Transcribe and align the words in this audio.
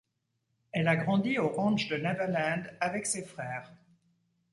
Elle 0.71 0.87
a 0.87 0.95
grandi 0.95 1.37
au 1.37 1.47
ranch 1.49 1.87
de 1.87 1.95
Neverland 1.95 2.63
avec 2.79 3.05
ses 3.05 3.21
frères. 3.23 3.71